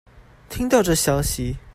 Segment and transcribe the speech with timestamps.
[0.49, 1.55] 聽到這消息